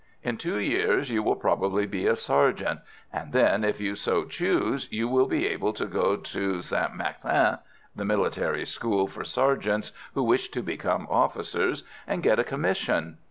[0.23, 2.79] In two years you will probably be a sergeant;
[3.13, 7.59] and then, if you so choose, you will be able to go to St Maixent
[7.95, 13.19] (the military school for sergeants who wish to become officers), and get a commission.